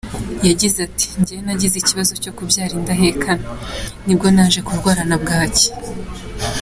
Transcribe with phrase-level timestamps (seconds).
[0.47, 3.47] Yagize ati “Njyewe nagize ikibazo cyo kubyara indahekana,
[4.05, 5.67] nibwo naje kurwaza na bwaki.